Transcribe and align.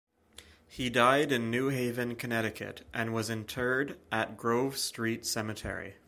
He 0.67 0.89
died 0.89 1.31
in 1.31 1.51
New 1.51 1.67
Haven, 1.67 2.15
Connecticut, 2.15 2.81
and 2.91 3.13
was 3.13 3.29
interred 3.29 3.99
at 4.11 4.35
Grove 4.35 4.75
Street 4.79 5.27
Cemetery. 5.27 5.93